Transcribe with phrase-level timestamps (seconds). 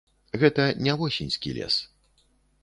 [0.43, 1.75] Гэта не восеньскі лес.